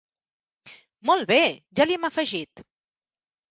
[1.09, 1.37] Molt bé,
[1.81, 2.67] ja li hem afegit.